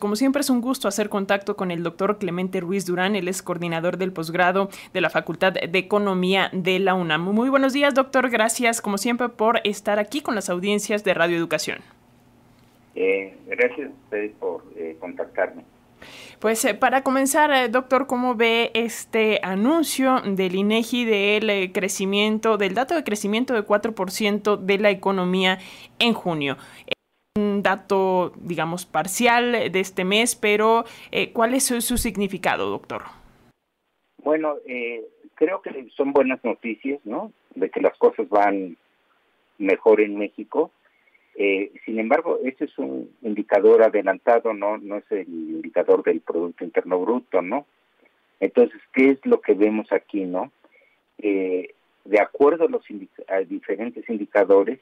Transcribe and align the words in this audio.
Como 0.00 0.14
siempre 0.14 0.42
es 0.42 0.50
un 0.50 0.60
gusto 0.60 0.86
hacer 0.86 1.08
contacto 1.08 1.56
con 1.56 1.72
el 1.72 1.82
doctor 1.82 2.18
Clemente 2.18 2.60
Ruiz 2.60 2.86
Durán, 2.86 3.16
él 3.16 3.26
es 3.26 3.42
coordinador 3.42 3.96
del 3.96 4.12
posgrado 4.12 4.68
de 4.92 5.00
la 5.00 5.10
Facultad 5.10 5.54
de 5.54 5.76
Economía 5.76 6.50
de 6.52 6.78
la 6.78 6.94
UNAM. 6.94 7.22
Muy 7.22 7.48
buenos 7.48 7.72
días, 7.72 7.94
doctor. 7.94 8.30
Gracias, 8.30 8.80
como 8.80 8.96
siempre, 8.96 9.28
por 9.28 9.60
estar 9.64 9.98
aquí 9.98 10.20
con 10.20 10.36
las 10.36 10.50
audiencias 10.50 11.02
de 11.02 11.14
Radio 11.14 11.36
Educación. 11.36 11.78
Eh, 12.94 13.36
gracias 13.48 13.88
a 13.88 13.92
ustedes 14.04 14.32
por 14.38 14.62
eh, 14.76 14.96
contactarme. 15.00 15.64
Pues 16.38 16.64
eh, 16.64 16.74
para 16.74 17.02
comenzar, 17.02 17.68
doctor, 17.68 18.06
¿cómo 18.06 18.36
ve 18.36 18.70
este 18.74 19.40
anuncio 19.42 20.20
del 20.20 20.54
INEGI 20.54 21.06
del 21.06 21.72
crecimiento, 21.72 22.56
del 22.56 22.74
dato 22.74 22.94
de 22.94 23.02
crecimiento 23.02 23.52
de 23.52 23.66
4% 23.66 24.58
de 24.58 24.78
la 24.78 24.90
economía 24.90 25.58
en 25.98 26.14
junio? 26.14 26.56
Dato, 27.62 28.32
digamos, 28.36 28.86
parcial 28.86 29.70
de 29.72 29.80
este 29.80 30.04
mes, 30.04 30.36
pero 30.36 30.84
eh, 31.10 31.32
¿cuál 31.32 31.54
es 31.54 31.64
su, 31.64 31.96
significado, 31.96 32.70
doctor? 32.70 33.02
Bueno, 34.22 34.56
eh, 34.66 35.04
creo 35.34 35.62
que 35.62 35.88
son 35.96 36.12
buenas 36.12 36.42
noticias, 36.44 37.00
¿no? 37.04 37.32
De 37.54 37.70
que 37.70 37.80
las 37.80 37.96
cosas 37.98 38.28
van 38.28 38.76
mejor 39.58 40.00
en 40.00 40.16
México. 40.16 40.70
Eh, 41.36 41.72
sin 41.84 41.98
embargo, 41.98 42.38
ese 42.44 42.64
es 42.64 42.78
un 42.78 43.10
indicador 43.22 43.82
adelantado, 43.82 44.52
¿no? 44.54 44.78
No 44.78 44.96
es 44.96 45.04
el 45.10 45.28
indicador 45.28 46.02
del 46.02 46.20
Producto 46.20 46.64
Interno 46.64 46.98
Bruto, 47.00 47.42
¿no? 47.42 47.66
Entonces, 48.40 48.80
¿qué 48.92 49.10
es 49.10 49.18
lo 49.24 49.40
que 49.40 49.54
vemos 49.54 49.90
aquí, 49.92 50.24
no? 50.24 50.52
de 52.08 52.20
acuerdo 52.20 52.64
a 52.64 52.68
los 52.68 52.84
a 53.26 53.38
diferentes 53.40 54.08
indicadores, 54.08 54.78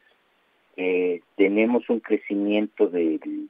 eh, 0.76 1.20
tenemos 1.36 1.88
un 1.88 2.00
crecimiento 2.00 2.88
del, 2.88 3.48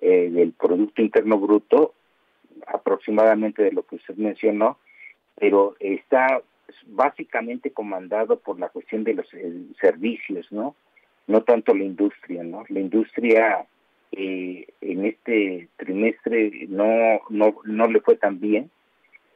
eh, 0.00 0.30
del 0.30 0.52
Producto 0.52 1.02
Interno 1.02 1.38
Bruto 1.38 1.94
aproximadamente 2.66 3.62
de 3.62 3.72
lo 3.72 3.84
que 3.84 3.96
usted 3.96 4.14
mencionó, 4.16 4.78
pero 5.36 5.76
está 5.80 6.42
básicamente 6.86 7.70
comandado 7.70 8.38
por 8.38 8.58
la 8.58 8.68
cuestión 8.68 9.04
de 9.04 9.14
los 9.14 9.32
eh, 9.34 9.52
servicios, 9.80 10.50
¿no? 10.52 10.76
No 11.26 11.42
tanto 11.42 11.74
la 11.74 11.84
industria, 11.84 12.42
¿no? 12.42 12.64
La 12.68 12.80
industria 12.80 13.66
eh, 14.12 14.66
en 14.80 15.06
este 15.06 15.68
trimestre 15.76 16.66
no, 16.68 17.20
no, 17.28 17.54
no 17.64 17.86
le 17.86 18.00
fue 18.00 18.16
tan 18.16 18.40
bien 18.40 18.70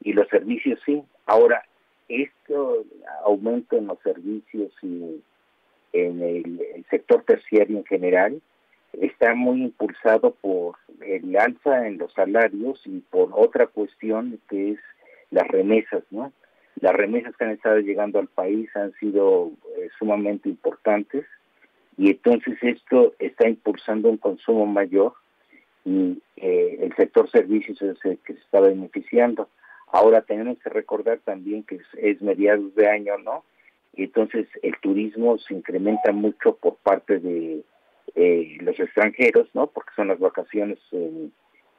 y 0.03 0.13
los 0.13 0.29
servicios 0.29 0.81
sí. 0.85 1.03
Ahora, 1.27 1.65
esto 2.09 2.85
aumento 3.25 3.77
en 3.77 3.87
los 3.87 3.99
servicios 4.01 4.73
y 4.83 5.23
en 5.95 6.23
el, 6.23 6.85
sector 6.91 7.23
terciario 7.23 7.79
en 7.79 7.85
general 7.85 8.43
está 8.93 9.35
muy 9.35 9.63
impulsado 9.63 10.35
por 10.35 10.77
el 11.01 11.37
alza 11.37 11.87
en 11.87 11.99
los 11.99 12.13
salarios 12.13 12.83
y 12.85 13.01
por 13.01 13.31
otra 13.33 13.67
cuestión 13.67 14.39
que 14.49 14.73
es 14.73 14.79
las 15.31 15.49
remesas, 15.49 16.03
¿no? 16.11 16.33
Las 16.81 16.95
remesas 16.95 17.37
que 17.37 17.45
han 17.45 17.53
estado 17.53 17.79
llegando 17.79 18.19
al 18.19 18.29
país 18.29 18.69
han 18.77 18.93
sido 18.95 19.53
eh, 19.79 19.89
sumamente 19.99 20.49
importantes 20.49 21.25
y 21.97 22.11
entonces 22.11 22.59
esto 22.61 23.15
está 23.19 23.49
impulsando 23.49 24.09
un 24.09 24.19
consumo 24.19 24.67
mayor 24.67 25.15
y 25.85 26.21
eh, 26.37 26.79
el 26.81 26.95
sector 26.97 27.31
servicios 27.31 27.81
es 27.83 28.05
el 28.05 28.19
que 28.19 28.35
se 28.35 28.41
está 28.41 28.61
beneficiando. 28.61 29.49
Ahora 29.89 30.23
tenemos 30.23 30.59
que 30.59 30.71
recordar 30.71 31.21
también 31.25 31.63
que 31.63 31.77
es, 31.77 31.87
es 31.99 32.21
mediados 32.21 32.75
de 32.75 32.89
año, 32.89 33.17
¿no? 33.19 33.45
Entonces 33.97 34.47
el 34.63 34.77
turismo 34.81 35.39
se 35.39 35.55
incrementa 35.55 36.13
mucho 36.13 36.57
por 36.57 36.77
parte 36.77 37.19
de 37.19 37.63
eh, 38.15 38.59
los 38.61 38.79
extranjeros, 38.79 39.49
¿no? 39.55 39.67
Porque 39.69 39.91
son 39.97 40.09
las 40.09 40.19
vacaciones 40.19 40.79
en 40.93 41.33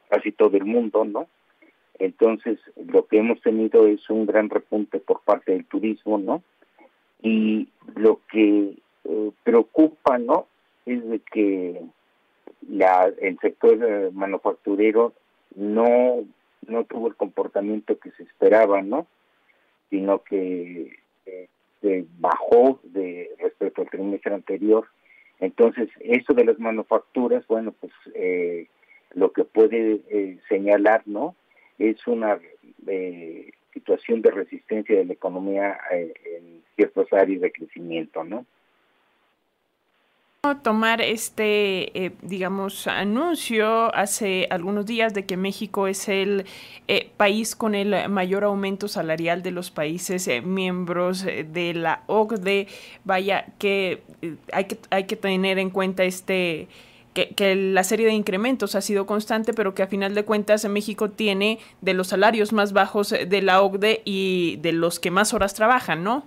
casi 0.08 0.32
todo 0.32 0.56
el 0.56 0.64
mundo, 0.64 1.04
¿no? 1.04 1.28
Entonces 1.98 2.58
lo 2.76 3.06
que 3.06 3.18
hemos 3.18 3.40
tenido 3.40 3.86
es 3.86 4.08
un 4.10 4.26
gran 4.26 4.50
repunte 4.50 4.98
por 4.98 5.22
parte 5.22 5.52
del 5.52 5.64
turismo, 5.64 6.18
¿no? 6.18 6.42
Y 7.22 7.68
lo 7.94 8.20
que 8.30 8.74
eh, 9.04 9.30
preocupa, 9.42 10.18
¿no? 10.18 10.46
Es 10.84 11.06
de 11.08 11.20
que 11.20 11.80
la, 12.68 13.10
el 13.20 13.38
sector 13.38 13.78
eh, 13.82 14.10
manufacturero 14.12 15.12
no 15.54 16.24
no 16.66 16.84
tuvo 16.84 17.06
el 17.08 17.14
comportamiento 17.14 17.98
que 17.98 18.10
se 18.12 18.24
esperaba, 18.24 18.82
¿no? 18.82 19.06
Sino 19.90 20.22
que 20.22 20.96
bajó 22.18 22.80
de 22.84 23.30
respecto 23.38 23.82
al 23.82 23.90
trimestre 23.90 24.34
anterior. 24.34 24.86
Entonces, 25.40 25.88
eso 26.00 26.32
de 26.32 26.44
las 26.44 26.58
manufacturas, 26.58 27.46
bueno, 27.46 27.72
pues 27.72 27.92
eh, 28.14 28.68
lo 29.12 29.32
que 29.32 29.44
puede 29.44 30.00
eh, 30.08 30.38
señalar, 30.48 31.02
¿no? 31.06 31.34
Es 31.78 32.06
una 32.06 32.38
eh, 32.86 33.50
situación 33.74 34.22
de 34.22 34.30
resistencia 34.30 34.96
de 34.96 35.04
la 35.04 35.12
economía 35.12 35.78
en 35.90 36.62
ciertas 36.74 37.12
áreas 37.12 37.42
de 37.42 37.52
crecimiento, 37.52 38.24
¿no? 38.24 38.46
Tomar 40.62 41.00
este, 41.00 42.06
eh, 42.06 42.12
digamos, 42.22 42.86
anuncio 42.86 43.94
hace 43.94 44.46
algunos 44.50 44.86
días 44.86 45.14
de 45.14 45.26
que 45.26 45.36
México 45.36 45.86
es 45.86 46.08
el 46.08 46.46
eh, 46.88 47.10
país 47.16 47.56
con 47.56 47.74
el 47.74 48.08
mayor 48.08 48.44
aumento 48.44 48.88
salarial 48.88 49.42
de 49.42 49.50
los 49.50 49.70
países 49.70 50.26
eh, 50.28 50.40
miembros 50.40 51.24
de 51.24 51.74
la 51.74 52.02
OCDE. 52.06 52.68
Vaya, 53.04 53.46
que 53.58 54.02
hay 54.52 54.64
que, 54.64 54.78
hay 54.90 55.04
que 55.04 55.16
tener 55.16 55.58
en 55.58 55.70
cuenta 55.70 56.04
este... 56.04 56.68
Que, 57.14 57.54
la 57.54 57.82
serie 57.82 58.04
de 58.04 58.12
incrementos 58.12 58.74
ha 58.74 58.82
sido 58.82 59.06
constante, 59.06 59.54
pero 59.54 59.74
que 59.74 59.82
a 59.82 59.86
final 59.86 60.14
de 60.14 60.26
cuentas 60.26 60.68
México 60.68 61.08
tiene 61.08 61.58
de 61.80 61.94
los 61.94 62.08
salarios 62.08 62.52
más 62.52 62.74
bajos 62.74 63.08
de 63.08 63.40
la 63.40 63.62
OCDE 63.62 64.02
y 64.04 64.58
de 64.60 64.72
los 64.72 65.00
que 65.00 65.10
más 65.10 65.32
horas 65.32 65.54
trabajan, 65.54 66.04
¿no? 66.04 66.24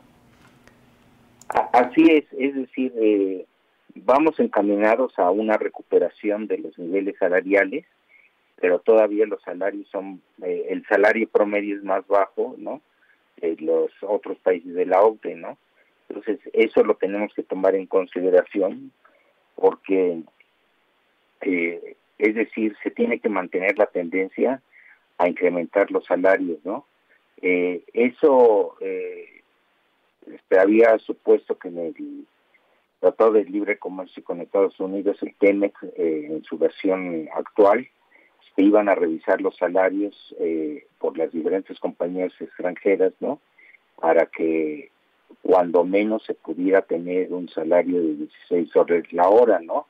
Así 1.73 2.03
es, 2.09 2.25
es 2.37 2.55
decir, 2.55 2.93
eh, 3.01 3.45
vamos 3.95 4.39
encaminados 4.39 5.17
a 5.19 5.29
una 5.31 5.57
recuperación 5.57 6.47
de 6.47 6.59
los 6.59 6.77
niveles 6.77 7.17
salariales, 7.17 7.85
pero 8.55 8.79
todavía 8.79 9.25
los 9.25 9.41
salarios 9.41 9.87
son, 9.89 10.21
eh, 10.43 10.67
el 10.69 10.85
salario 10.87 11.27
promedio 11.29 11.77
es 11.77 11.83
más 11.83 12.05
bajo, 12.07 12.55
¿no? 12.57 12.81
De 13.37 13.55
los 13.59 13.91
otros 14.01 14.37
países 14.39 14.73
de 14.73 14.85
la 14.85 15.01
OCDE, 15.01 15.35
¿no? 15.35 15.57
Entonces, 16.09 16.39
eso 16.53 16.83
lo 16.83 16.95
tenemos 16.95 17.33
que 17.33 17.43
tomar 17.43 17.75
en 17.75 17.85
consideración 17.85 18.91
porque, 19.55 20.21
eh, 21.41 21.95
es 22.17 22.35
decir, 22.35 22.75
se 22.83 22.91
tiene 22.91 23.19
que 23.19 23.29
mantener 23.29 23.77
la 23.77 23.85
tendencia 23.85 24.61
a 25.17 25.27
incrementar 25.27 25.91
los 25.91 26.05
salarios, 26.05 26.59
¿no? 26.63 26.85
Eh, 27.41 27.83
eso 27.93 28.75
eh, 28.81 29.41
había 30.57 30.97
supuesto 30.99 31.57
que 31.57 31.69
en 31.69 31.79
Tratado 32.99 33.33
de 33.33 33.45
Libre 33.45 33.77
Comercio 33.77 34.23
con 34.23 34.41
Estados 34.41 34.79
Unidos, 34.79 35.17
el 35.21 35.35
TEMEC, 35.35 35.73
eh, 35.97 36.27
en 36.29 36.43
su 36.43 36.57
versión 36.57 37.29
actual, 37.33 37.87
se 38.55 38.61
iban 38.61 38.89
a 38.89 38.95
revisar 38.95 39.41
los 39.41 39.55
salarios 39.55 40.35
eh, 40.39 40.85
por 40.99 41.17
las 41.17 41.31
diferentes 41.31 41.79
compañías 41.79 42.33
extranjeras, 42.39 43.13
¿no? 43.19 43.39
Para 43.95 44.25
que 44.25 44.91
cuando 45.41 45.83
menos 45.83 46.23
se 46.25 46.33
pudiera 46.33 46.81
tener 46.81 47.31
un 47.33 47.47
salario 47.49 48.01
de 48.01 48.15
16 48.15 48.75
horas 48.75 49.13
la 49.13 49.29
hora, 49.29 49.59
¿no? 49.59 49.87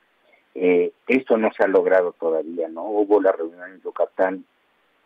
Eh, 0.54 0.92
esto 1.06 1.36
no 1.36 1.50
se 1.52 1.64
ha 1.64 1.68
logrado 1.68 2.12
todavía, 2.12 2.68
¿no? 2.68 2.84
Hubo 2.84 3.20
la 3.20 3.32
reunión 3.32 3.70
en 3.72 3.80
Yucatán 3.82 4.44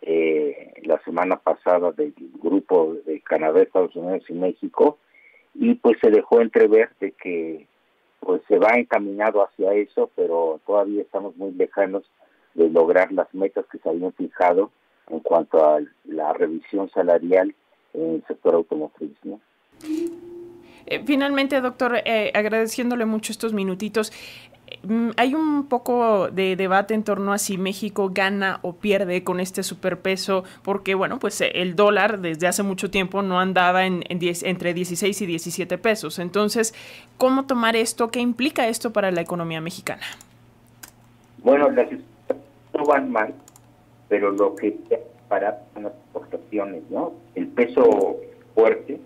eh, 0.02 0.74
la 0.82 1.00
semana 1.02 1.36
pasada 1.36 1.92
del 1.92 2.12
grupo 2.42 2.96
de 3.06 3.20
Canadá, 3.20 3.62
Estados 3.62 3.96
Unidos 3.96 4.24
y 4.28 4.34
México, 4.34 4.98
y 5.54 5.74
pues 5.76 5.96
se 6.02 6.10
dejó 6.10 6.40
entrever 6.40 6.90
de 7.00 7.12
que 7.12 7.66
pues 8.24 8.42
se 8.48 8.58
va 8.58 8.70
encaminado 8.76 9.42
hacia 9.42 9.74
eso, 9.74 10.10
pero 10.16 10.60
todavía 10.66 11.02
estamos 11.02 11.36
muy 11.36 11.52
lejanos 11.52 12.04
de 12.54 12.68
lograr 12.70 13.12
las 13.12 13.32
metas 13.34 13.66
que 13.70 13.78
se 13.78 13.88
habían 13.88 14.12
fijado 14.12 14.70
en 15.08 15.20
cuanto 15.20 15.64
a 15.64 15.80
la 16.04 16.32
revisión 16.32 16.90
salarial 16.90 17.54
en 17.92 18.14
el 18.14 18.24
sector 18.26 18.54
automotriz. 18.54 19.12
Eh, 20.86 21.02
finalmente, 21.04 21.60
doctor, 21.60 21.96
eh, 22.04 22.32
agradeciéndole 22.34 23.04
mucho 23.04 23.32
estos 23.32 23.52
minutitos, 23.52 24.12
hay 25.16 25.34
un 25.34 25.66
poco 25.68 26.28
de 26.28 26.56
debate 26.56 26.94
en 26.94 27.02
torno 27.02 27.32
a 27.32 27.38
si 27.38 27.58
México 27.58 28.10
gana 28.12 28.58
o 28.62 28.74
pierde 28.74 29.24
con 29.24 29.40
este 29.40 29.62
superpeso, 29.62 30.44
porque 30.62 30.94
bueno, 30.94 31.18
pues 31.18 31.40
eh, 31.40 31.50
el 31.54 31.76
dólar 31.76 32.20
desde 32.20 32.46
hace 32.46 32.62
mucho 32.62 32.90
tiempo 32.90 33.22
no 33.22 33.40
andaba 33.40 33.86
en, 33.86 34.04
entre 34.08 34.74
16 34.74 35.22
y 35.22 35.26
17 35.26 35.78
pesos. 35.78 36.18
Entonces, 36.18 36.74
¿cómo 37.16 37.46
tomar 37.46 37.76
esto? 37.76 38.10
¿Qué 38.10 38.20
implica 38.20 38.68
esto 38.68 38.92
para 38.92 39.10
la 39.10 39.20
economía 39.20 39.60
mexicana? 39.60 40.02
Bueno, 41.42 41.70
las 41.70 41.88
no 42.72 42.84
van 42.84 43.10
mal, 43.10 43.34
pero 44.08 44.30
lo 44.30 44.56
que 44.56 44.76
para 45.28 45.62
las 45.76 45.92
exportaciones, 45.92 46.82
¿no? 46.90 47.12
El 47.34 47.48
peso 47.48 48.16
fuerte 48.54 49.00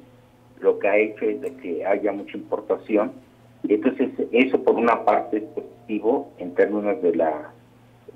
lo 0.61 0.79
que 0.79 0.89
ha 0.89 0.97
hecho 0.97 1.25
es 1.25 1.41
de 1.41 1.55
que 1.55 1.87
haya 1.87 2.13
mucha 2.13 2.37
importación 2.37 3.13
entonces, 3.75 4.11
eso 4.33 4.63
por 4.63 4.77
una 4.77 5.05
parte 5.05 5.39
es 5.39 5.43
positivo 5.45 6.33
en 6.39 6.55
términos 6.55 7.03
de 7.03 7.15
la, 7.15 7.53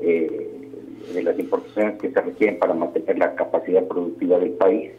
eh, 0.00 0.70
de 1.12 1.22
las 1.22 1.38
importaciones 1.38 2.00
que 2.00 2.10
se 2.10 2.20
requieren 2.20 2.58
para 2.58 2.74
mantener 2.74 3.18
la 3.18 3.34
capacidad 3.34 3.86
productiva 3.86 4.38
del 4.38 4.52
país 4.52 4.92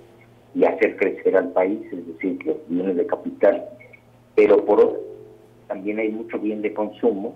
y 0.56 0.66
hacer 0.66 0.98
crecer 0.98 1.36
al 1.36 1.52
país, 1.54 1.80
es 1.92 2.08
decir, 2.08 2.46
los 2.46 2.58
bienes 2.68 2.96
de 2.96 3.06
capital. 3.08 3.66
Pero 4.36 4.64
por 4.66 4.80
otro, 4.80 5.02
también 5.68 6.00
hay 6.00 6.10
mucho 6.10 6.38
bien 6.38 6.62
de 6.62 6.74
consumo 6.74 7.36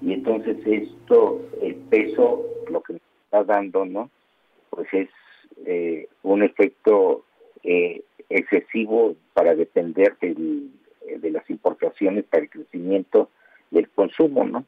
y 0.00 0.12
entonces 0.12 0.58
esto, 0.66 1.40
el 1.62 1.74
peso, 1.74 2.44
lo 2.70 2.82
que 2.82 2.94
nos 2.94 3.02
está 3.24 3.44
dando, 3.44 3.84
¿no? 3.84 4.10
Pues 4.70 4.86
es 4.92 5.08
eh, 5.64 6.06
un 6.22 6.42
efecto 6.42 7.24
eh, 7.62 8.02
excesivo 8.28 9.16
para 9.32 9.54
depender 9.54 10.16
de 11.18 11.30
las 11.30 11.48
importaciones 11.48 12.24
para 12.24 12.44
el 12.44 12.50
crecimiento 12.50 13.30
del 13.70 13.88
consumo, 13.90 14.44
¿no? 14.44 14.64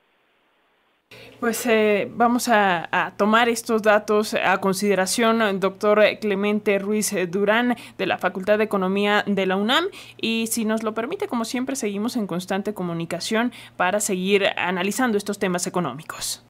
Pues 1.40 1.64
eh, 1.66 2.08
vamos 2.14 2.48
a, 2.48 3.14
tomar 3.16 3.48
estos 3.48 3.82
datos 3.82 4.34
a 4.34 4.58
consideración, 4.58 5.58
doctor 5.58 6.00
Clemente 6.20 6.78
Ruiz 6.78 7.14
Durán, 7.28 7.76
de 7.98 8.06
la 8.06 8.18
Facultad 8.18 8.58
de 8.58 8.64
Economía 8.64 9.24
de 9.26 9.46
la 9.46 9.56
UNAM. 9.56 9.86
Y 10.20 10.46
si 10.48 10.64
nos 10.64 10.82
lo 10.82 10.94
permite, 10.94 11.28
como 11.28 11.44
siempre, 11.44 11.76
seguimos 11.76 12.16
en 12.16 12.26
constante 12.26 12.74
comunicación 12.74 13.52
para 13.76 14.00
seguir 14.00 14.44
analizando 14.56 15.16
estos 15.16 15.38
temas 15.38 15.66
económicos. 15.66 16.44